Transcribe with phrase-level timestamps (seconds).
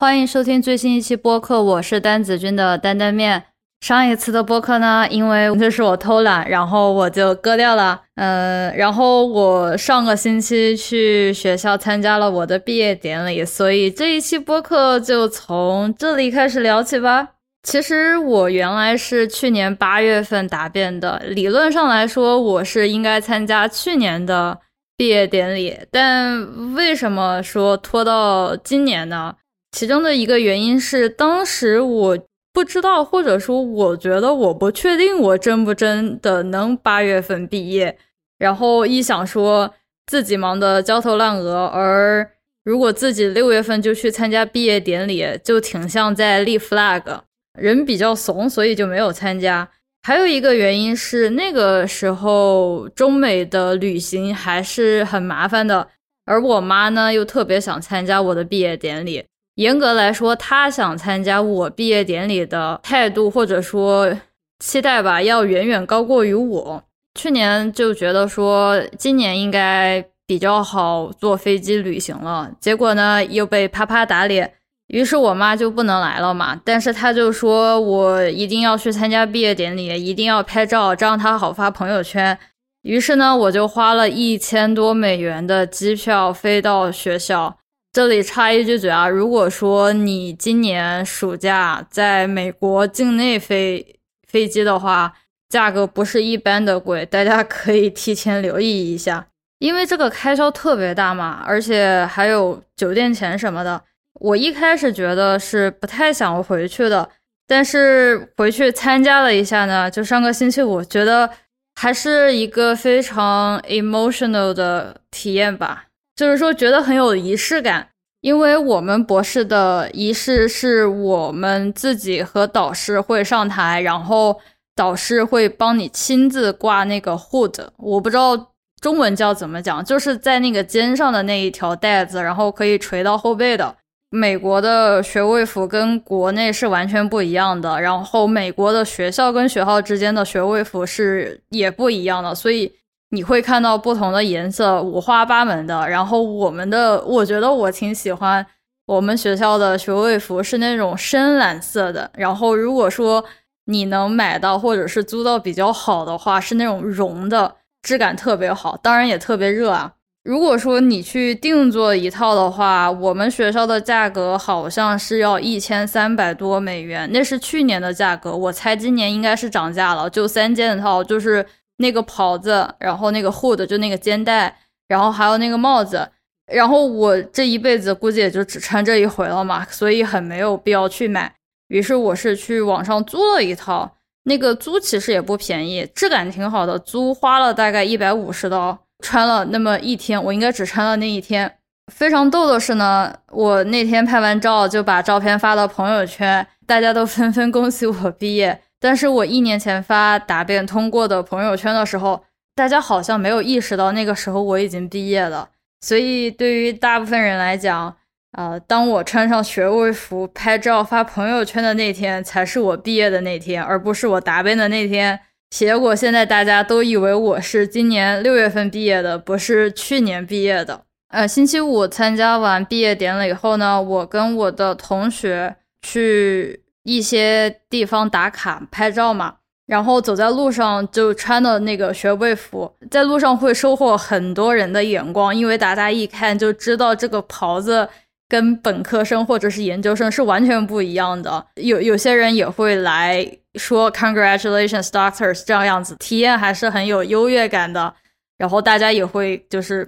[0.00, 3.44] 欢迎收听最新一期播客，我是丹子君的担担面。
[3.82, 8.00] 上一次的播客呢，因为就是我偷懒，然后我就割掉了。
[8.14, 17.28] 嗯，然后我上个星期去学校参加了我的毕业典礼，所以这一期播客就从这里开始聊起吧。
[17.62, 24.60] 其实我原来是去年八月份答辩的，理论上来说，我是应该参加去年的
[24.96, 29.34] 毕业典礼，但为什么说拖到今年呢？
[29.72, 32.18] 其中的一个原因是，当时我。
[32.52, 37.96] 不知道，或者说，我觉得我不确定我真不真的能八月份毕业。
[38.38, 39.72] 然后一想说
[40.06, 42.28] 自己忙得焦头烂额，而
[42.64, 47.20] 如果自己六月份就去参加毕业典礼，就挺像在立 flag。
[47.56, 49.70] 人比较怂，所以就没有参加。
[50.02, 55.86] 还有一个原因是那个时候中美的旅行还是很麻烦的，
[56.26, 59.24] 而我妈呢又特别想参加我的毕业典礼。
[59.60, 64.10] 严格来说，他想参加我毕业典礼的态度或者说
[64.58, 66.82] 期待吧，要远远高过于我。
[67.14, 74.50] 去年就觉得说今年应该比较好坐飞机旅行了，结果呢又被啪啪打脸，
[74.86, 76.58] 于是我妈就不能来了嘛。
[76.64, 82.38] 但是他就说我一定要去参加毕业典礼，一定要拍照，这样他好发朋友圈。
[82.80, 87.58] 于是呢，我就花了一千多美元的机票飞到学校。
[87.92, 93.96] 这里插一句嘴啊，如果说你今年暑假在美国境内飞
[94.28, 95.12] 飞机的话，
[95.48, 99.26] 价格不是一般的贵，大家可以提前留意一下，
[99.58, 103.82] 因为这个开销特别大嘛，而且还有酒店钱什么的。
[104.20, 107.10] 我一开始觉得是不太想回去的，
[107.48, 111.28] 但是回去参加了一下呢，就上个星期五，觉得
[111.74, 115.86] 还是一个非常 emotional 的体验吧。
[116.20, 117.88] 就是说，觉得很有仪式感，
[118.20, 124.38] 因为我们博士的仪式是我们自己和导师会上台，然后
[124.76, 133.74] 导师会帮你亲自挂那个 hood，我不知道中文叫怎么讲，就是在那个肩上的那一条带子，然后可以垂到后背的。
[134.10, 142.70] 美国的学位服跟国内是完全不一样的，然后美国的学校跟学校之间的学位服是也不一样的，所以。
[143.12, 145.88] 你会看到不同的颜色，五花八门的。
[145.88, 148.46] 然后我们的，我觉得我挺喜欢
[148.86, 152.08] 我们学校的学位服是那种深蓝色的。
[152.14, 153.24] 然后如果说
[153.64, 159.94] 你能买到或者是租到比较好的话，是那种绒的，质感特别好，当然也特别热啊。
[160.22, 170.08] 如果说你去定做一套的话，我们学校的价格好像是要一千三百多美元，那是去年的价格，我猜今年应该是涨价了。
[170.08, 171.44] 就三件套，就是。
[171.80, 174.54] 那个袍子，然后那个 hood 就那个肩带，
[174.86, 176.06] 然后还有那个帽子，
[176.46, 181.34] 然后我这一辈子估计也就只穿这一回了嘛，所以很没有必要去买。
[181.68, 191.56] 于是我是去网上租了一套，那个租其实也不便宜，质感挺好的，租花了大概一百五十刀，穿了那么一天，我应该只穿了那一天。
[191.90, 198.60] 非常逗的是呢，我那天拍完照就把照片发到朋友圈，大家都纷纷恭喜我毕业。
[198.80, 202.24] 但是我一年前发答辩通过的朋友圈的时候，
[202.54, 205.50] 大家好像没有意识到那个时候我已经毕业了。
[205.82, 207.94] 所以对于大部分人来讲，
[208.32, 215.20] 呃，当我穿上学位服拍照发朋友圈的那天，才是我毕业的那天，而不是我答辩的那天。
[215.50, 220.82] 结果现在大家都以为我是今年六月份毕业的，不是去年毕业的。
[221.08, 226.62] 呃，星期五参加完毕业典礼以后呢，我跟我的同学去。
[226.84, 229.34] 一些地方打卡拍照嘛，
[229.66, 237.86] 然后走在路上就穿的那个学位服，在路上会收获很多人的眼光，因为大家一看就知道这个袍子
[238.28, 241.46] 跟本科生或者是研究生是完全不一样的。
[241.56, 247.94] 有有些人也会来说 “Congratulations, doctors” 这样样子，体验还是很有优越感的。
[248.38, 249.86] 然后大家也会就是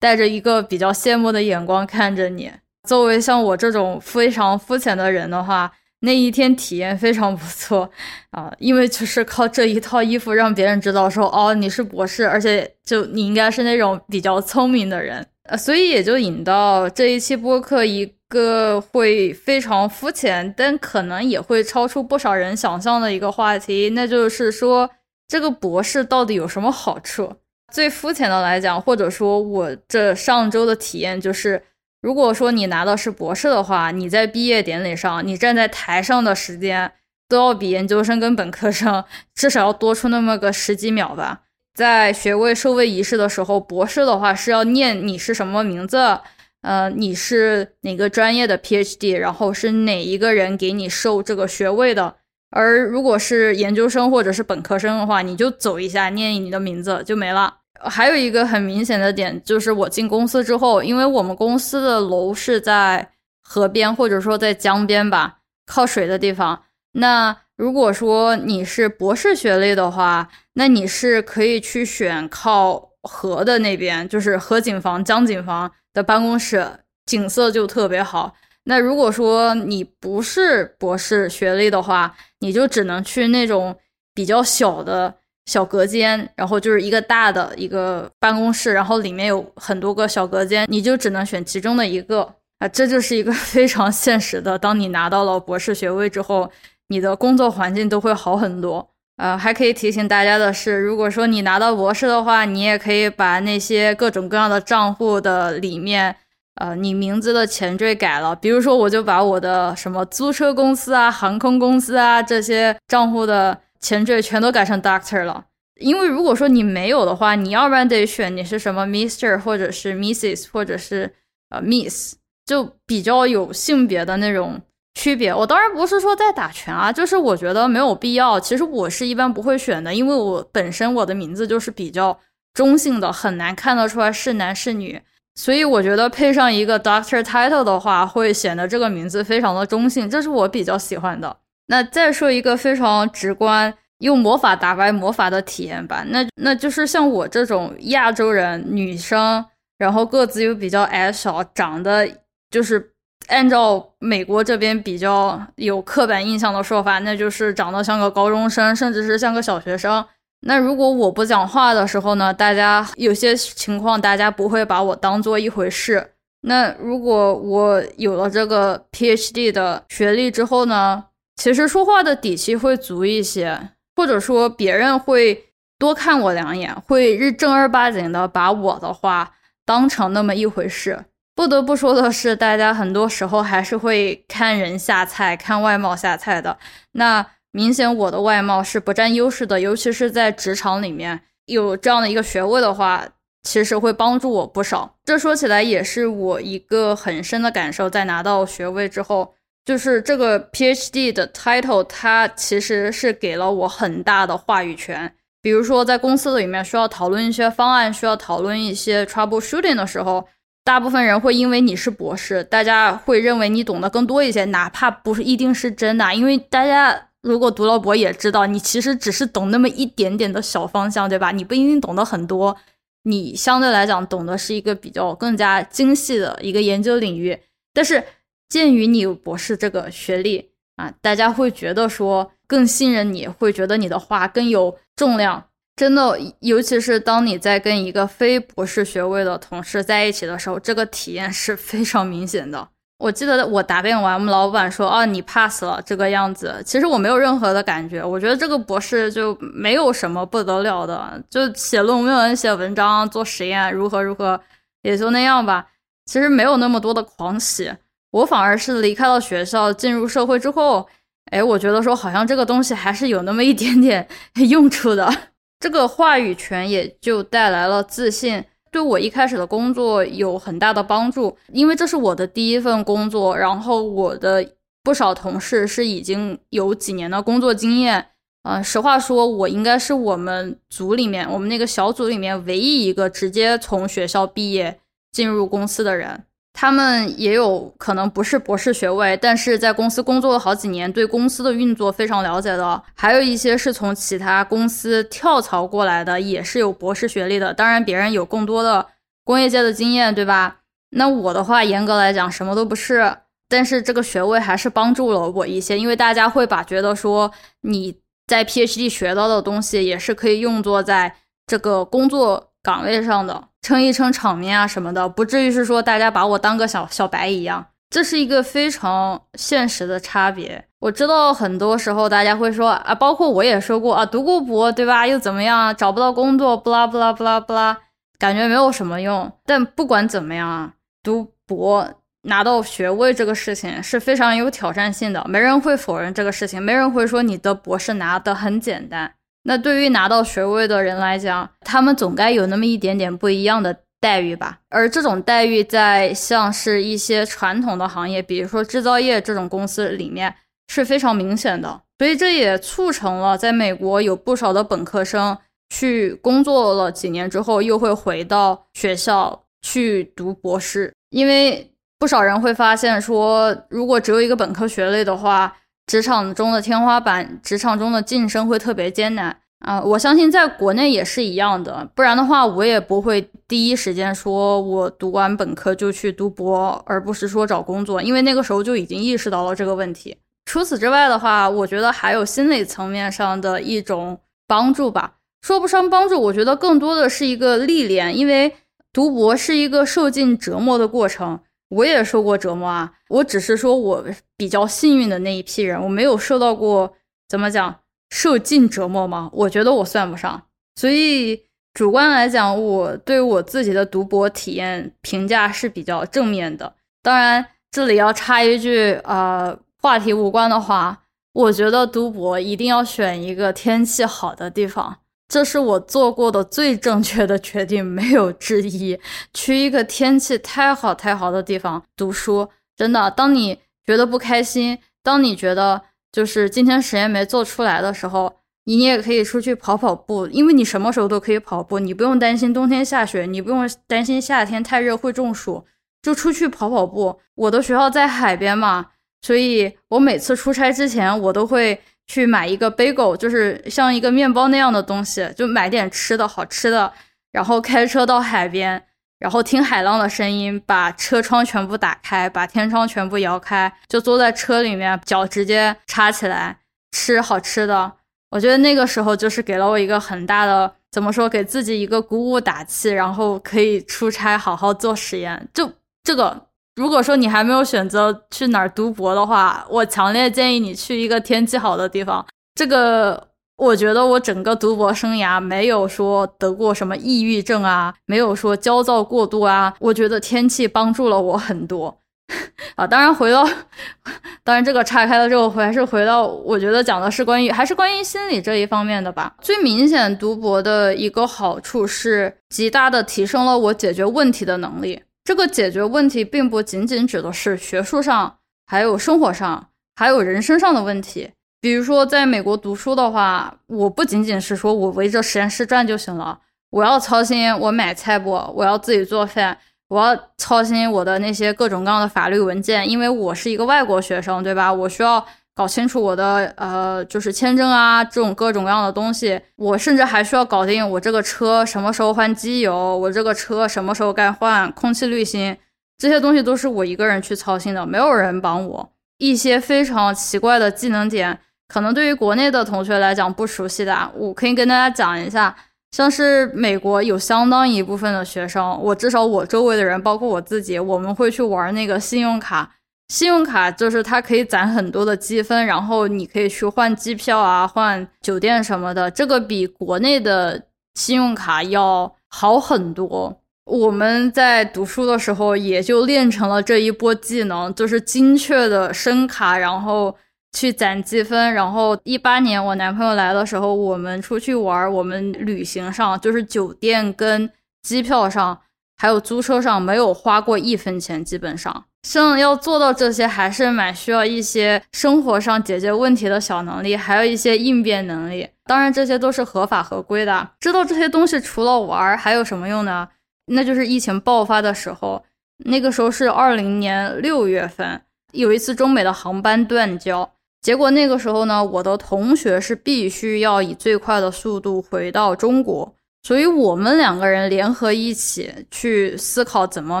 [0.00, 2.50] 带着一个比较羡慕的眼光看着你。
[2.88, 5.70] 作为像我这种非常肤浅的人的话。
[6.02, 7.90] 那一天体验非常不错
[8.30, 24.88] 啊，因为就是靠这一套衣服让别人知道说哦你是博士，而且就你应该是那种比较聪明的人，呃，所以也就引到这一期播客一个会非常肤浅，但可能也会超出不少人想象的一个话题，那就是说
[25.28, 27.34] 这个博士到底有什么好处？
[27.70, 31.62] 最肤浅的来讲，或者说我这上周的体验就是。
[32.00, 36.92] 如果说你拿的是博士的话，你在毕业典礼上，你站在台上的时间
[37.28, 39.04] 都要比研究生跟本科生
[39.34, 41.42] 至少要多出那么个十几秒吧。
[41.74, 46.18] 在学位授位仪式的时候，博士的话是要念你是什么名字，
[46.62, 52.16] 呃，你是哪个专业的 PhD，然后是哪一个人给你授这个学位的。
[52.50, 57.58] 而如果是研究生或者是本科生的话，你就走一下，念你的名字就没了。
[57.84, 63.10] 还有一个很明显的点，就是我进公司之后，因为我们公司的楼是在
[63.40, 66.62] 河边或者说在江边吧，靠水的地方。
[66.92, 76.66] 那如果说你是博士学历的话，那你是可以去选靠河的那边，就是河景房、江景房的办公室，
[77.06, 78.34] 景色就特别好。
[78.64, 83.76] 那如果说你不是博士学历的话，你就只能去那种
[84.14, 85.14] 比较小的
[85.50, 92.22] 小隔间，然后就是一个大的一个办公室，然后里面有很多个小隔间，你就只能选其中的一个
[92.60, 94.56] 啊，这就是一个 非常现实的。
[94.56, 96.48] 当你拿到了博士学位之后，
[96.86, 98.90] 你的工作环境都会好很多。
[99.16, 106.14] 呃，还可以提醒大家的是，如果说你拿到博士的话，你也可以把那些各种各样的账户的里面。
[106.60, 115.46] 呃，你名字的前缀改了，比如说，我就把我的什么租车公司啊、航空公司啊这些账户的前缀全都改成 Doctor 了。
[115.76, 121.14] 因为如果说你没有的话，你要不然得选你是什么 Mister 或者是 Mrs 或者是
[121.48, 124.60] 呃 Miss，就比较有性别的那种
[124.94, 125.34] 区别。
[125.34, 128.38] 我当然不是说在打拳啊，就是我觉得没有必要。
[128.38, 132.18] 其实我是一般不会选的，因为我本身我的名字就是比较
[132.52, 135.00] 中性的，很难看得出来是男是女。
[135.34, 141.38] 所以我觉得配上一个 Doctor Title 的话，会显得这个名字非常的中性，这是我比较喜欢的。
[141.70, 146.04] 那再说一个非常直观，用魔法打败魔法的体验吧。
[146.08, 149.44] 那那就是像我这种亚洲人女生，
[149.78, 152.08] 然后个子又比较矮小，长得
[152.50, 152.90] 就是
[153.28, 160.04] 按照美国这边比较有刻板印象的说法，那就是长得像个高中生，甚至是像个小学生。
[160.40, 162.34] 那如果我不讲话的时候呢？
[162.34, 166.14] 大家有些情况，大家不会把我当做一回事。
[166.40, 171.04] 那如果我有了这个 PhD 的学历之后呢？
[171.40, 175.46] 其实说话的底气会足一些，或者说别人会
[175.78, 179.32] 多看我两眼，会日正儿八经的把我的话
[179.64, 181.06] 当成那么一回事。
[181.34, 186.58] 不得不说的是，大家很多时候还是会看人下菜，看外貌下菜的。
[186.92, 187.26] 那。
[187.52, 193.04] 明显我的外貌是不占优势的，尤其是在职场里面有这样的一个学位的话，
[193.42, 194.94] 其实会帮助我不少。
[195.04, 199.34] 这说起来也是我一个很深的感受，在拿到学位之后，
[199.64, 205.14] 就是这个 PhD 的 title，它其实是给了我很大的话语权。
[205.42, 210.26] 比如说在公司里面需要讨论一些方案，需要讨论一些 troubleshooting 的时候，
[210.64, 217.06] 大部分人会因为你是博士，大家会认为你懂得更多一些，哪怕不是一定是真的，因为大家。
[217.22, 221.30] 如果读了博也知道，你其实只是懂那么一点点的小方向，对吧？
[221.30, 222.56] 你不一定懂得很多，
[223.02, 227.38] 你相对来讲懂得是一个比较更加精细的一个研究领域。
[227.74, 228.02] 但是
[228.50, 235.46] 鉴于你有博士这个学历啊，大家会觉得说更信任你，会觉得你的话更有重量。
[235.76, 242.68] 真的，尤其是当你在跟一个非博士学位的同事在一起的时候，这个体验是非常明显的。
[243.00, 254.38] 我记得我答辩完，我们老板说：“哦，你 pass 了这个样子。”其实我没有任何的感觉，我觉得这个博士就没有什么不得了的，就写论文、写文章、做实验，如何如何，
[254.82, 255.68] 也就那样吧。
[256.04, 257.72] 其实没有那么多的狂喜，
[258.10, 260.88] 我反而是离开了学校，进入社会之后，
[261.30, 264.08] 哎，我觉得说好像这个东西还是有那么一点点
[264.48, 265.12] 用处的，
[265.60, 268.44] 这个话语权也就带来了自信。
[268.72, 273.36] 对我一开始的工作有很大的帮助，因为这是我的第一份工作。
[273.36, 274.48] 然后我的
[274.84, 278.06] 不少同事是已经有几年的工作经验，
[278.44, 284.78] 呃，实话说，我应该是我们组里面，我们那个小组里面唯一一个直接从学校毕业
[285.10, 286.22] 进入公司的人。
[286.52, 292.82] 他们也有可能不是博士学位，但是在公司工作了好几年，对公司的运作非常了解的。
[292.94, 297.54] 还有一些是从其他公司跳槽过来的，也是有博士学历的。
[297.54, 298.86] 当然，别人有更多的
[299.24, 300.58] 工业界的经验，对吧？
[300.90, 303.16] 那我的话，严格来讲什么都不是，
[303.48, 307.30] 但是这个学位还是帮助了我一些，因为大家会把觉得说
[307.62, 311.14] 你在 PhD 学到的东西也是可以用作在
[311.46, 313.44] 这个工作岗位上的。
[313.62, 320.64] 撑一撑场面啊什么的，不至于是说大家把我当个小小白一样，这是一个非常现实的差别。
[320.78, 325.06] 我知道很多时候大家会说啊，包括我也说过啊，读过博对吧？
[325.06, 325.76] 又怎么样？
[325.76, 327.76] 找不到工作，不啦不啦不啦不啦，
[328.18, 329.30] 感觉没有什么用。
[329.44, 331.86] 但不管怎么样啊，读博
[332.22, 339.12] 拿到学位这个事情是非常有挑战性的，没人会否认这个事情，没人会说你的博士拿的很简单。
[339.44, 344.60] 那对于拿到学位的人来讲，他们总该有那么一点点不一样的待遇吧。
[344.68, 350.34] 而这种待遇在像是一些传统的行业，比如说制造业这种公司里面
[350.68, 351.80] 是非常明显的。
[351.98, 355.36] 所以这也促成了在美国有不少的本科生
[355.68, 365.54] 去工作了几年之后，又会回到学校去读博士，因为不少人会发现说，如果只有一个本科学历的话，
[365.90, 369.82] 职场中的天花板，职场中的晋升会特别艰难啊！
[369.82, 380.16] 我相信在国内也是一样的，不然的话，我也不会第一时间说我读完本科就去读博，而不是说找工作，因为那个时候就已经意识到了这个问题。
[380.44, 384.16] 除此之外的话，我觉得还有心理层面上的一种
[384.46, 388.54] 帮助吧，说不上帮助，我觉得更多的是一个历练，因为
[388.92, 392.92] 读博是一个受尽折磨的过程，我也受过折磨啊。
[393.08, 394.04] 我只是说我
[394.40, 396.94] 比较幸运的那一批人，我没有受到过
[397.28, 399.28] 怎么讲受尽折磨吗？
[399.34, 400.42] 我觉得我算不上，
[400.76, 401.44] 所以
[401.74, 406.74] 主观来讲，我对我自己的读博体验评价是比较正面的。
[407.02, 409.58] 当然，这里要插一句啊。
[409.82, 418.98] 话题无关的话，我觉得读博一定要选一个天气好的地方，这是我做过的最正确的决定，没有之一。
[419.34, 423.58] 去一个天气太好太好的地方读书，真的，当你
[423.90, 425.82] 觉得不开心，当你觉得
[426.12, 435.66] 就是今天实验没做出来的时候，你也可以出去跑跑步，因为你什么时候都可以跑步，你不用担心冬天下雪，你不用担心夏天太热会中暑，
[436.00, 437.18] 就出去跑跑步。
[437.34, 438.90] 我的学校在海边嘛。
[439.22, 446.92] 所以我每次出差之前，我都会去买一个 bagel，就是像一个面包那样的东西，就买点吃的好吃的，
[447.32, 448.82] 然后开车到海边，
[449.20, 456.58] 然后听海浪的声音，把车窗全部打开，把天窗全部摇开，就坐在车里面，脚直接插起来
[456.90, 457.92] 吃好吃的。
[458.30, 465.48] 我觉得那个时候就是给了我一个很大的，怎么说，给自己一个鼓舞打气，然后可以出差好好做实验。
[465.54, 465.70] 就
[466.02, 466.46] 这个。
[466.76, 472.24] 如果说你还没有选择去哪儿读博的话，我强烈建议你去一个天气好的地方。
[472.54, 473.28] 这个
[473.60, 479.74] 我觉得我整个读博生涯没有说得过什么抑郁症啊，没有说焦躁过度啊。
[479.80, 482.00] 我觉得天气帮助了我很多
[482.74, 482.86] 啊。
[482.86, 483.46] 当然回到，
[484.42, 489.34] 当然这个岔开了之后，还是回到我觉得讲的是关于还是关于心理这一方面的吧。
[489.42, 495.02] 最明显读博的一个好处是极大的提升了我解决问题的能力。
[495.22, 498.36] 这个解决问题并不仅仅指的是学术上，
[498.66, 501.32] 还有生活上，还有人生上的问题。
[501.60, 506.38] 比如说，在美国读书的话，我不仅仅是说我围着实验室转就行了，
[506.70, 514.72] 我要操心我买菜不，我要自己做饭，我要操心我的那些各种各样的法律文件，因为我是一个外国学生，对吧？
[514.72, 515.26] 我需要。
[515.52, 525.54] 搞清楚我的呃，就是签证啊，这种各种各样的东西，我甚至还需要搞定我这个车什么时候换机油，我这个车什么时候该换空气滤芯，
[525.98, 528.92] 这些东西都是我一个人去操心的，没有人帮我。
[529.18, 531.38] 一些非常奇怪的技能点，
[531.70, 535.54] 可能对于国内的同学来讲不熟悉的，我可以跟大家讲一下。
[535.92, 542.70] 像是美国有相当一部分的学生，我至少我周围的人，包括我自己，我们会去玩那个信用卡。
[543.08, 549.10] 信用卡就是它可以攒很多的积分，然后你可以去换机票啊、换酒店什么的。
[549.10, 550.62] 这个比国内的
[550.94, 553.36] 信用卡要好很多。
[553.64, 560.16] 我们在读书的时候也就练成了这一波技能，就是精确的升卡，然后
[560.52, 561.52] 去攒积分。
[561.54, 567.50] 然后一八年我男朋友来的时候，我们出去玩，我们旅行上就是酒店跟
[567.82, 568.60] 机票上，
[568.96, 571.84] 还有租车上没有花过一分钱，基本上。
[572.02, 578.48] 像要做到这些，还是蛮需要一些生活上解决问题的小能力，还有一些应变能力。
[578.64, 580.48] 当然，这些都是合法合规的。
[580.60, 583.06] 知道这些东西，除了玩还有什么用呢？
[583.52, 585.22] 那就是疫情爆发的时候，
[585.66, 588.00] 那个时候是二零年六月份，
[588.32, 600.00] 有一次中美的航班断交，结果那个时候呢，我的同学是必须要以最快的速度回到中国，所以我们两个人联合一起去思考怎么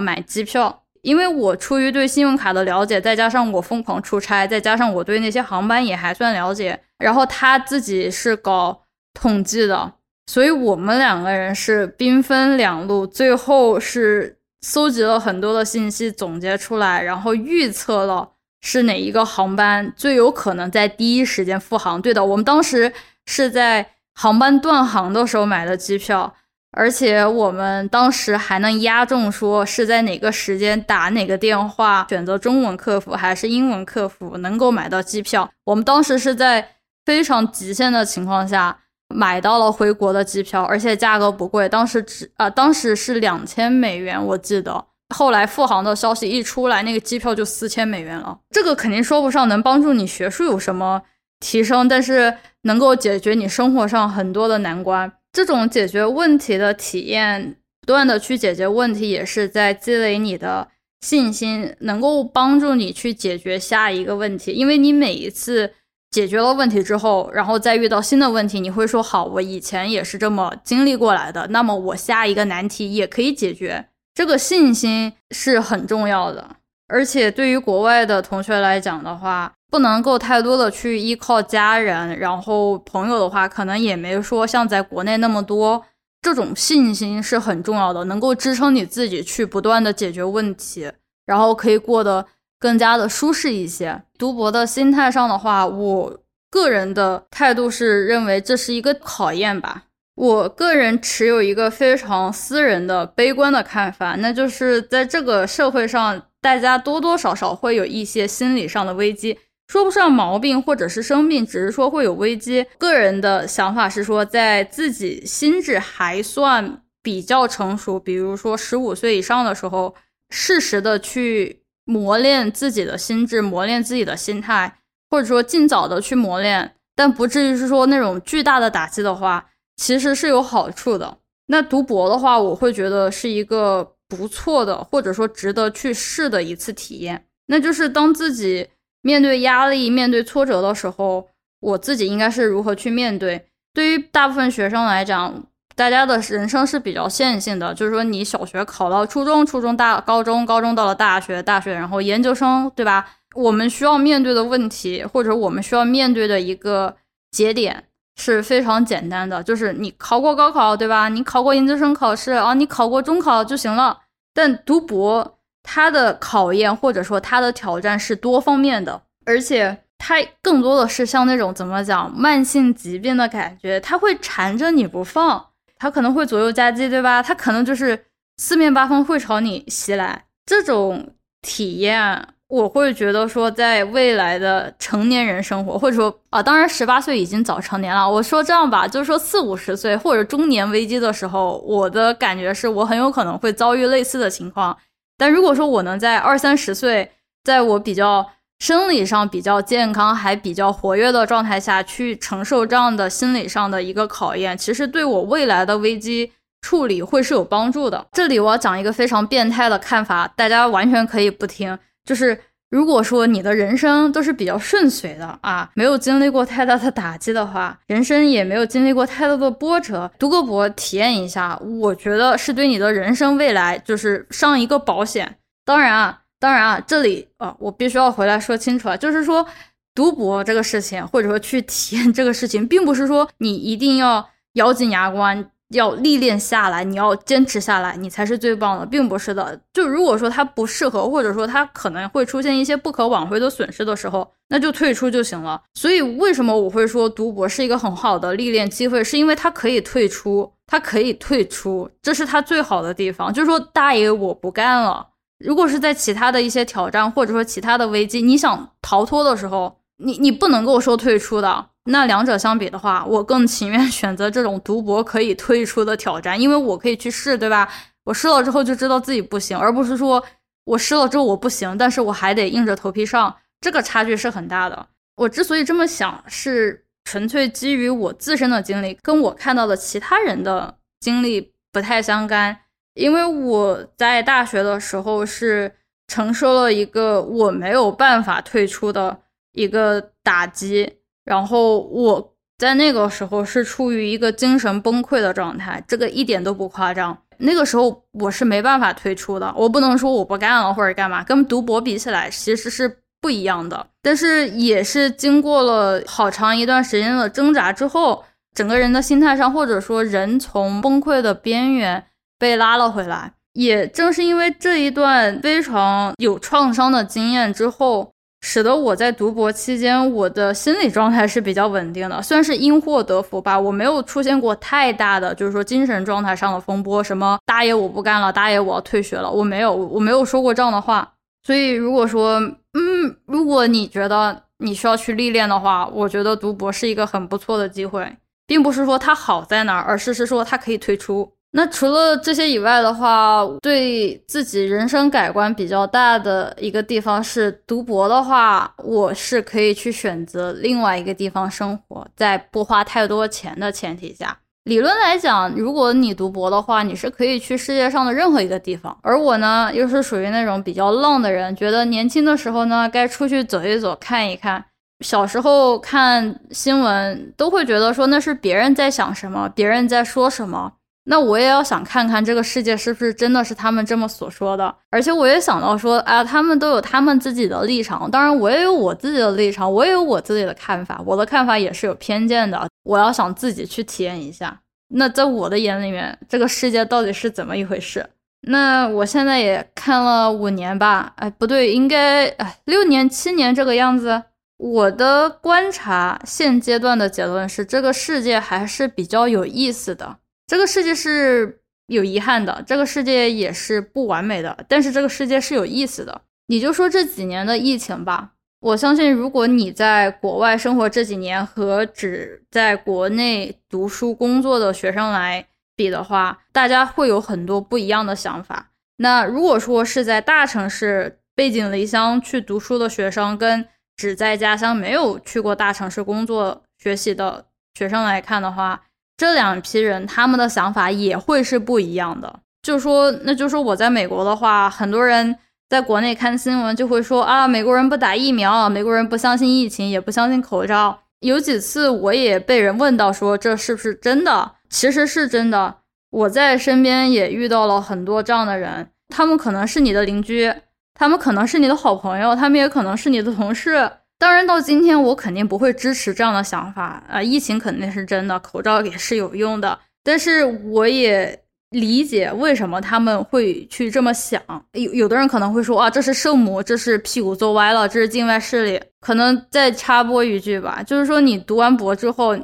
[0.00, 0.82] 买机票。
[1.02, 8.82] 因为我出于对信用卡的了解，再加上我疯狂出差，再加上我对那些航班也还算了解，然后他自己是搞
[9.14, 9.94] 统计的，
[10.26, 22.00] 所以我们两个人是兵分两路，最后是搜集了很多的信息，总结出来，然后预测了是哪一个航班最有可能在第一时间复航。
[22.00, 22.92] 对的，我们当时
[23.26, 26.34] 是在航班断航的时候买的机票。
[26.72, 35.50] 而且我们当时还能押中，说是在哪个时间打哪个电话，选择中文客服还是英文客服，能够买到机票。
[35.64, 38.78] 我们当时是在非常极限的情况下
[39.12, 44.86] 买到了回国的机票，而且价格不贵，当时只啊，当时是两千美元，我记得。
[45.10, 48.38] 后来复航的消息一出来，那个机票就四千美元了。
[48.50, 51.02] 这个肯定说不上能帮助你学术有什么
[51.40, 55.12] 提升，但是能够解决你生活上很多的难关。
[55.32, 60.68] 这种解决问题的体验，不断的去解决问题，也是在积累你的
[61.00, 64.52] 信心，能够帮助你去解决下一个问题。
[64.52, 65.72] 因为你每一次。
[66.10, 73.86] 解决了问题之后，然后再遇到新的问题，你会说好，我以前也是这么经历过来的，那么我下一个难题也可以解决。
[74.20, 76.46] 这个信心是很重要的，
[76.88, 85.82] 而且对于国外的同学来讲的话，不能够太多的去依靠家人，然后朋友的话，可能也没说像在国内那么多。
[86.20, 90.92] 这种信心是很重要的，能够支撑你自己去不断的解决问题，
[91.24, 92.26] 然后可以过得。
[92.58, 94.02] 更加的舒适一些。
[94.18, 99.84] 读博的心态上的话，我个人的态度是认为这是一个考验吧。
[100.20, 112.66] 我个人持有一个非常私人的悲观的看法，那就是在这个社会上，大家多多少少会有一些心理上的危机，说不上毛病或者是生病，只是说会有危机。
[112.76, 119.94] 个人的想法是说，在自己心智还算比较成熟，比如说十五岁以上的时候，
[120.28, 121.60] 适时的去。
[121.86, 124.76] 磨练自己的心智，磨练自己的心态，
[125.10, 129.46] 或者说尽早的去磨练，但不至于是说那种巨大的打击的话，
[129.80, 131.16] 其实是有好处的。
[131.46, 137.24] 那读博的话，我会觉得是一个不错的，或者说值得去试的一次体验。
[137.46, 138.68] 那就是当自己
[139.00, 141.26] 面对压力、面对挫折的时候，
[141.60, 143.46] 我自己应该是如何去面对？
[143.72, 145.42] 对于大部分学生来讲。
[145.76, 153.06] 大家的人生是比较线性的，就是说你小学考到初中，初中大高中，高中到了大学，大学然后研究生，对吧？
[153.34, 156.94] 我们需要面对的问题，或者我们需要面对的一个
[157.30, 157.84] 节点
[158.20, 161.08] 是非常简单的，就是你考过高考，对吧？
[161.08, 163.98] 你考过研究生考试啊，你考过中考就行了。
[164.34, 175.46] 但读博它的考验或者说它的挑战是多方面的，而且它更多的是像那种怎么讲慢性疾病的感觉，它会缠着你不放。
[175.78, 177.22] 它可能会左右夹击，对吧？
[177.22, 178.04] 它可能就是
[178.36, 180.26] 四面八方会朝你袭来。
[180.44, 188.10] 这种体验，我会觉得说，在未来的成年人生活，或者说啊，当然十八岁已经早成年了。
[188.10, 194.76] 我说这样吧，就是说四五十岁或者中年危机的时候，我的感觉是我很有可能会遭遇类似的情况。
[195.16, 197.12] 但如果说我能在二三十岁，
[197.44, 198.30] 在我比较。
[198.60, 208.06] 生理上比较健康，还比较活跃的状态下去承受这样的心理上的一个考验，其实对我未来的危机处理会是有帮助的。
[208.12, 211.78] 这里我要讲一个非常变态的看法，大家完全可以不听。
[212.10, 212.36] 就是
[212.70, 225.36] 如果说你的人生都是比较顺遂的啊，没有经历过太大的打击的话，人生也没有经历过太多的波折，读个博体验一下，我觉得是对你的人生未来就是上一个保险。
[225.64, 226.16] 当然啊。
[226.40, 229.46] 当然啊，这里啊，我必须要回来说清楚啊，就是说，
[229.94, 239.58] 读博这个事情，或者说去体验这个事情，并不是说你一定要咬紧牙关，要历练下来，你要坚持下来，你才是最棒的，并不是的。
[239.72, 245.62] 就如果说它不适合，或者说它可能会出现一些不可挽回的损失的时候，那就退出就行了。
[245.74, 253.32] 所以，为什么我会说读博是一个很好的历练机会，是因为它可以退出，它可以退出，这是它最好的地方。
[253.32, 255.06] 就是说，大爷我不干了。
[255.38, 261.66] 如果是在其他的一些挑战或者说其他的危机，你想逃脱的时候，你你不能够说退出的。
[261.84, 267.68] 那两者相比的话，我更情愿选择这种读博可以退出的挑战，因为我可以去试，对吧？
[268.04, 270.22] 我试了之后就知道自己不行，而不是说
[270.64, 274.86] 我试了之后我不行，但是我还得硬着头皮上，这个差距是很大的。
[275.16, 282.56] 我之所以这么想，是纯粹基于我自身的经历，跟我看到的其他人的经历不太相干。
[282.94, 285.72] 因为我在大学的时候是
[286.08, 289.20] 承受了一个我没有办法退出的
[289.52, 290.99] 一个打击，
[291.30, 297.16] 然后我在那个时候是处于一个精神崩溃的状态，这个一点都不夸张。
[297.38, 303.86] 那个时候我是没办法退出的，我不能说我不干了或者干嘛，跟读博比起来其实是不一样的。
[304.02, 312.04] 但是也是经过了好长一段时间的挣扎之后，整个人的心态上，或者说人从崩溃的边缘。
[312.40, 323.58] 被拉了回来，也正是因为这一段非常有创伤的经验之后，使得我在读博期间，我的心理状态是比较稳定的，算是因祸得福吧。
[323.58, 331.10] 我没有出现过太大的，就是说精神状态上的风波，什么大爷我不干了，大爷我要退学了，我没有，我没有说过这样的话。
[331.46, 332.40] 所以如果说，
[332.74, 338.06] 嗯，如果你觉得你需要去历练的话，我觉得读博是一个很不错的机会。
[338.46, 341.32] 并不是说它好在哪儿，而是是说它可以退出。
[341.52, 354.38] 那除了这些以外的话，对自己人生改观比较大的一个地方是读博的话，我是可以去选择另外一个地方生活，在不花太多钱的前提下。
[354.64, 358.96] 理论来讲，如果你读博的话，你是可以去世界上的任何一个地方。
[359.02, 364.64] 而我呢，又是属于那种比较浪的人，觉得年轻的时候呢，该出去走一走，看一看。
[365.04, 370.74] 小时候看新闻都会觉得说那是别人在想什么，别人在说什么。
[371.10, 382.68] 那我也要想看看这个世界是不是真的是他们这么所说的，而且我也想到说，啊，他们都有他们自己的立场，当然我也有我自己的立场，我也有我自己的看法，我的看法也是有偏见的。
[382.84, 384.60] 我要想自己去体验一下，
[384.94, 388.06] 那在我的眼里面，这个世界到底是怎么一回事？
[388.46, 394.22] 那我现在也看了五年吧，哎，不对，应该哎六年七年这个样子。
[394.58, 400.18] 我的观察现阶段的结论是，这个世界还是比较有意思的。
[400.50, 406.22] 这个世界是有遗憾的，这个世界也是不完美的，但是这个世界是有意思的。
[406.48, 418.72] 你就说这几年的疫情吧，我相信如果你在国外生活这几年和只在国内读书工作的学生来比的话，大家会有很多不一样的想法。
[418.96, 428.82] 那如果说是在大城市背井离乡去读书的学生，跟只在家乡没有去过大城市工作学习的学生来看的话，
[429.20, 432.40] 这两批人，他们的想法也会是不一样的。
[432.62, 435.36] 就说，那就说我在美国的话，很多人
[435.68, 440.98] 在国内看新闻就会说啊，美国人不打疫苗，美国人不相信疫情，也不相信口罩。
[441.20, 444.52] 有几次我也被人问到说这是不是真的？
[444.70, 445.74] 其实是真的。
[446.08, 450.50] 我在身边也遇到了很多这样的人，他们可能是你的邻居，
[450.94, 453.90] 他们可能是你的好朋友，他们也可能是你的同事。
[454.20, 457.22] 当然，到今天我肯定不会支持这样的想法啊！
[457.22, 459.78] 疫情肯定是真的，口罩也是有用的。
[460.04, 464.42] 但是我也理解为什么他们会去这么想。
[464.72, 468.78] 有有的人可能会说啊，这是圣母，这是屁股坐歪了，这是境外势力。
[469.00, 472.36] 可能再插播一句吧，就是说你读完博之后，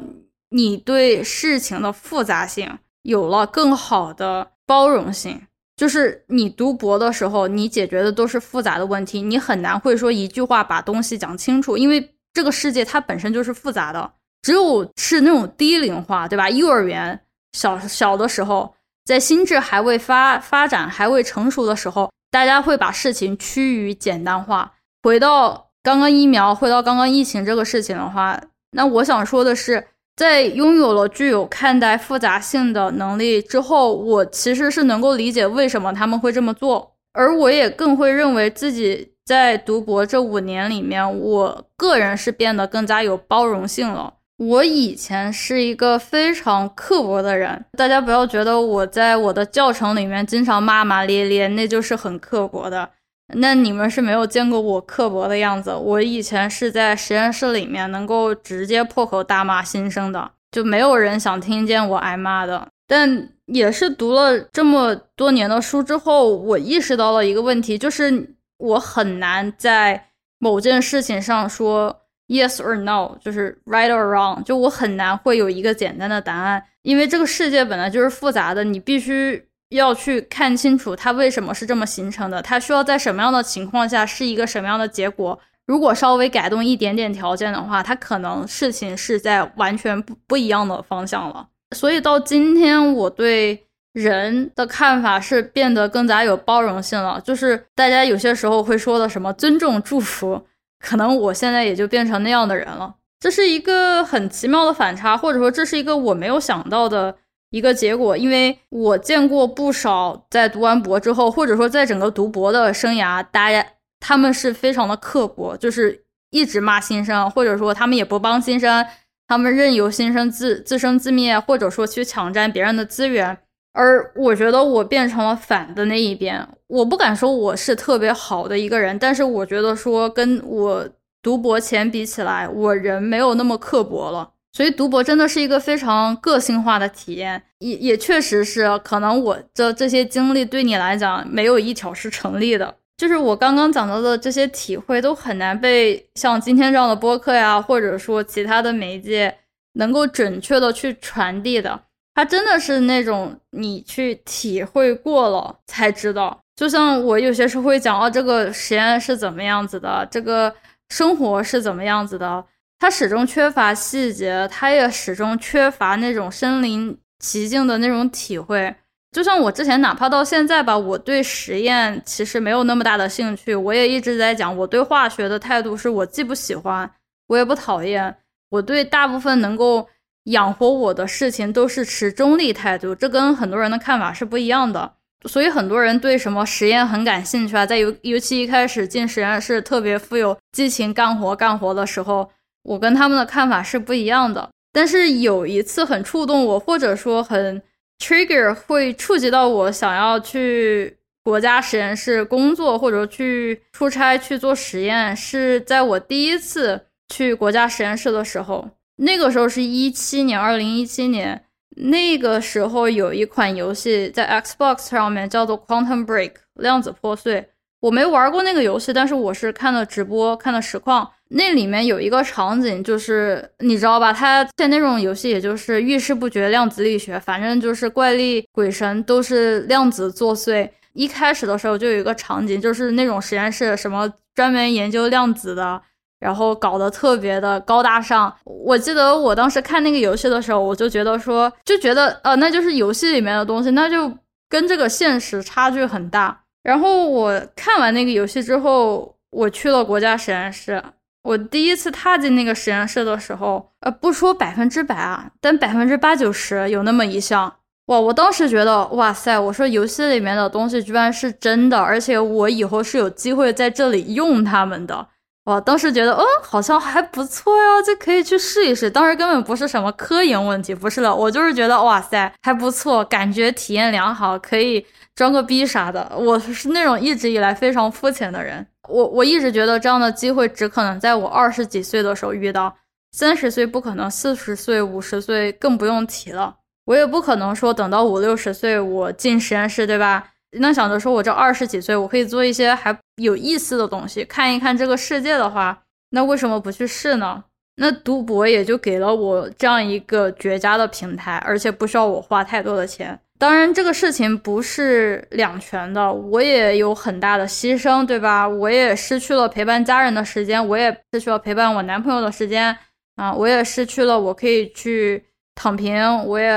[0.49, 2.67] 你对事情的复杂性
[3.03, 5.39] 有了更好的包容性。
[5.77, 14.11] 就是你读博的时候，你解决的都是复杂的问题，你很难会说一句话把东西讲清楚，因为这个世界它本身就是复杂的。
[14.43, 16.49] 只有是那种低龄化，对吧？
[16.49, 17.21] 幼儿园
[17.53, 24.73] 小小的时候，在心智还未发发展、还未成熟的时候，大家会把事情趋于简单化。
[25.03, 29.87] 回到刚刚疫苗，回到刚刚疫情这个事情的话，那我想说的是。
[30.17, 44.15] 在拥有了具有看待复杂性的能力之后，我其实是能够理解为什么他们会这么做，而我也更会认为自己在读博这五年里面，我个人是变得更加有包容性了。
[44.39, 52.91] 我以前是一个非常刻薄的人，大家不要觉得我在我的教程里面经常骂骂咧咧，那就是很刻薄的。
[53.35, 55.75] 那你们是没有见过我刻薄的样子。
[55.75, 62.69] 我以前是在实验室里面能够直接破口大骂新生的，就没有人想听见我挨骂的。
[62.87, 79.49] 但也是读了这么多年的书之后，我意识到了一个问题，就是我很难在某件事情上说 yes or no，就是 right or wrong，就我很难会有一个简单的答案，因为这个世界本来就是复杂的，你必须。
[79.71, 85.39] 要去看清楚它为什么是这么形成的，它需要在什么样的情况下是一个什么样的结果。
[85.67, 91.49] 如果稍微改动一点点条件的话，它可能事情是在完全不不一样的方向了。
[91.75, 97.21] 所以到今天，我对人的看法是变得更加有包容性了。
[97.23, 100.41] 就是大家有些时候会说的什么尊重、祝福，
[100.79, 102.95] 可能我现在也就变成那样的人了。
[103.19, 107.17] 这是一个很奇妙的反差，或者说这是一个我没有想到的。
[107.57, 113.67] 一个结果，因为我见过不少在读完博之后，或者说在整个读博的生涯，大家
[113.99, 118.85] 他们是非常的刻薄，就是一直骂新生，或者说他们也不帮新生，
[119.27, 123.39] 他们任由新生自自生自灭，或者说去抢占别人的资源。
[123.73, 130.87] 而我觉得我变成了反的那一边，我不敢说我是特别好的一个人，但是我觉得说跟我
[131.23, 134.33] 读博前比起来，我人没有那么刻薄了。
[134.57, 149.37] 所以读博真的是一个非常个性化的体验，也也确实是可能我的这些经历对你来讲没有一条是成立的，就是我刚刚讲到的这些体会都很难被像今天这样的播客呀，或者说其他的媒介
[149.75, 151.79] 能够准确的去传递的。
[152.15, 156.41] 它真的是那种你去体会过了才知道。
[156.57, 160.51] 就像我有些时候会讲哦，这个实验是怎么样子的，这个
[160.89, 162.43] 生活是怎么样子的。
[162.79, 168.75] 它始终缺乏细节，它也始终缺乏那种身临其境的那种体会。
[169.13, 173.55] 就像我之前，哪怕到现在吧，我对实验其实没有那么大的兴趣。
[173.55, 176.91] 我也一直在讲，我对化学的态度是我既不喜欢，
[177.29, 178.15] 我也不讨厌。
[178.51, 179.89] 我对大部分能够
[180.25, 184.93] 养活我的事情都是持中立态度，这跟很多人的看法是不一样的。
[185.25, 192.31] 所以很多人对什么实验很感兴趣啊，在尤尤其一开始进实验室特别富有激情干活干活的时候，
[192.67, 194.51] 我跟他们的看法是不一样的。
[194.73, 197.63] 但是有一次很触动我，或者说很。
[197.99, 208.69] Trigger 会触及到我想要去国家实验室工作，或者去出差去做实验，是在我第一次去国家实验室的时候。
[208.97, 211.43] 那个时候是一七年，二零一七年。
[211.77, 217.49] 那个时候有一款游戏在 Xbox 上面叫做 Quantum Break 量子破碎。
[217.87, 221.09] 我没玩过那个游戏，但是我是看了直播，看了实况。
[221.29, 224.13] 那里面有一个场景，就是你知道吧？
[224.13, 230.69] 它在那种游戏，也就是遇事不决量子力学，反正就是怪力鬼神都是量子作祟。
[230.95, 235.81] 一开始的时候就有一个场景，就是那种实验室，什么专门研究量子的，
[236.19, 238.35] 然后搞得特别的高大上。
[238.43, 244.13] 我记得我当时看那个游戏的时候，我就觉得说，就觉得呃，那就是游戏里面的东西，那就
[244.49, 246.41] 跟这个现实差距很大。
[246.67, 250.83] 然后我看完那个游戏之后，我去了国家实验室。
[251.23, 257.55] 我第一次踏进那个实验室的时候，呃，不说百分之百啊，但百分之八九十有那么一项，
[257.87, 258.01] 哇！
[258.01, 259.39] 我当时觉得，哇塞！
[259.39, 265.07] 我说游戏里面的东西居然是真的，而且我以后是有机会在这里用它们的，
[265.47, 265.61] 哇！
[265.61, 268.91] 当时觉得，嗯，好像还不错呀，这可以去试一试。
[268.91, 276.13] 当时根本不是什么科研问题，不是的，我就是觉得，哇塞，还不错，感觉体验良好，可以装个逼啥的。
[276.17, 278.67] 我是那种一直以来非常肤浅的人。
[278.89, 282.77] 我我一直觉得这样的机会只可能在我二十几岁的时候遇到，
[283.13, 286.57] 三十岁不可能，四十岁、五十岁更不用提了。
[286.87, 290.25] 我也不可能说等到五六十岁我进实验室，对吧？
[290.59, 297.45] 那想着说我这二十几岁我可以做一些还有意思的东西，看一看这个世界的话，那为什么不去试呢？
[297.79, 303.19] 那读博也就给了我这样一个绝佳的平台，而且不需要我花太多的钱。
[303.39, 308.49] 当然，这个事情不是两全的，我也有很大的牺牲，对吧？
[308.49, 312.75] 我也失去了陪伴家人的时间，我也失去了陪伴我男朋友的时间，
[313.17, 315.23] 啊，我也失去了我可以去
[315.55, 316.49] 躺平，我也，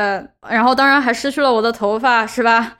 [0.49, 2.77] 然后当然还失去了我的头发，是吧？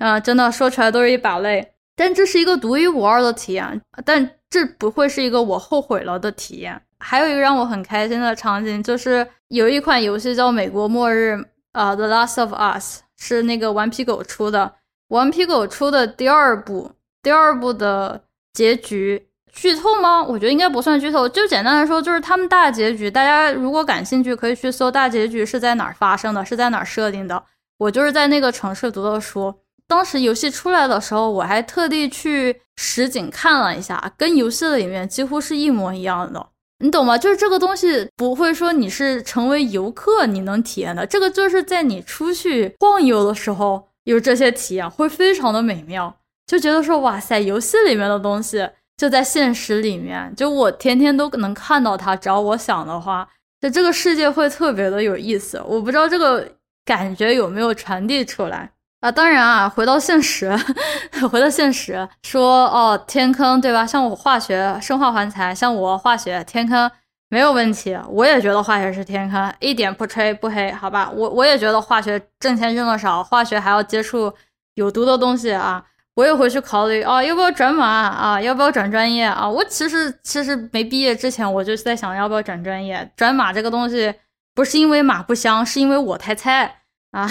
[0.00, 1.74] 啊，真的说出来都是一把泪。
[1.94, 6.82] 但这是一个独一无二的体验，但这不会是一个我后悔了的体验。
[6.98, 11.34] 还有一个让我很开心的场景，就是有一款游戏叫《美国末日》，
[11.72, 12.98] 啊，《The Last of Us》。
[13.22, 14.76] 是那个顽皮狗出的，
[15.08, 18.22] 顽皮狗出的第二部，第二部的
[18.54, 20.24] 结局剧透吗？
[20.24, 23.10] 我觉得应该不算剧透，就简单来说，就是他们大结局。
[23.10, 27.42] 大家如果感兴趣，可以去搜大结局是在哪儿发生的，是在哪儿设定的。
[27.76, 29.54] 我就是在那个城市读的书，
[29.90, 36.46] 当时游戏出来的时候，我还特地去实景看了一下，跟游戏里面几乎是一模一样的。
[36.78, 37.18] 你懂吗？
[37.18, 46.16] 就是这个东西不会说你是成为游客你能体验的，这个就是在你出去逛游的时候有这些体验，会非常的美妙。
[46.46, 52.14] 就觉得说哇塞，游戏里面的东西就在现实里面，就我天天都能看到它。
[52.14, 53.28] 只要我想的话，
[53.60, 55.60] 就这个世界会特别的有意思。
[55.66, 56.48] 我不知道这个
[56.84, 58.70] 感觉有没有传递出来。
[59.00, 60.54] 啊，当然啊，回到现实，
[61.32, 63.86] 回到现实，说哦，天坑对吧？
[63.86, 66.90] 像我化学生化环材，像我化学天坑
[67.30, 71.10] 没有问题，我也觉得化学是天坑，一点不吹不黑，好吧？
[71.14, 74.30] 我我也觉得化学挣钱挣的少，化学还要接触
[74.74, 75.82] 有毒的东西啊，
[76.16, 79.48] 我也会去考虑啊，要不要转码啊，要不要转专业啊？
[79.48, 84.14] 我其实其实没毕业之前，我就在想要不要转专业，转码这个东西
[84.54, 86.82] 不是因为码不香，是因为我太菜
[87.12, 87.26] 啊。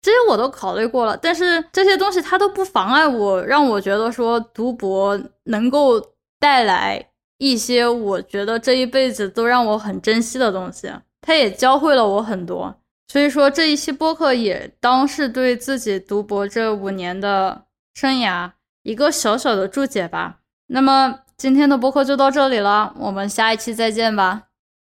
[0.00, 6.00] 这些我都考虑过了，但是这些东西它都不妨碍我，让我觉得说读博能够
[6.38, 7.04] 带来
[7.38, 10.90] 一些我觉得这一辈子都让我很珍惜的东西。
[11.20, 12.74] 它也教会了我很多，
[13.08, 18.52] 所以说这一期播客也当是对自己读博这五年的生涯
[18.84, 20.38] 一个小小的注解吧。
[20.68, 24.47] 那么今天的播客就到这里了，我们下一期再见吧。